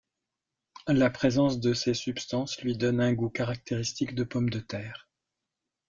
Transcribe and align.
La 0.87 1.11
présence 1.11 1.59
de 1.59 1.75
ces 1.75 1.93
substances 1.93 2.59
lui 2.63 2.75
donne 2.75 3.01
un 3.01 3.13
goût 3.13 3.29
caractéristique 3.29 4.15
de 4.15 4.23
pomme 4.23 4.49
de 4.49 4.59
terre. 4.59 5.07